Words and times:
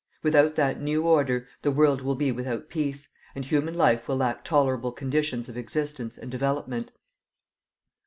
Without 0.23 0.55
that 0.55 0.81
new 0.81 1.05
order 1.05 1.47
the 1.61 1.69
world 1.69 2.01
will 2.01 2.15
be 2.15 2.31
without 2.31 2.69
peace, 2.69 3.07
and 3.35 3.45
human 3.45 3.75
life 3.75 4.07
will 4.07 4.17
lack 4.17 4.43
tolerable 4.43 4.91
conditions 4.91 5.47
of 5.47 5.55
existence 5.57 6.17
and 6.17 6.31
development. 6.31 6.91